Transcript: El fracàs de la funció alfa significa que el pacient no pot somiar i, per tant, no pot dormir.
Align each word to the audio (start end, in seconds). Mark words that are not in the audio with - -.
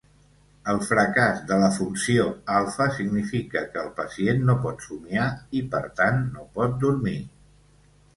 El 0.71 0.79
fracàs 0.85 1.41
de 1.49 1.57
la 1.63 1.67
funció 1.73 2.23
alfa 2.59 2.87
significa 2.95 3.63
que 3.75 3.79
el 3.81 3.91
pacient 3.99 4.41
no 4.47 4.55
pot 4.63 4.81
somiar 4.87 5.27
i, 5.61 5.63
per 5.75 5.83
tant, 6.01 6.19
no 6.39 6.47
pot 6.57 6.75
dormir. 6.87 7.15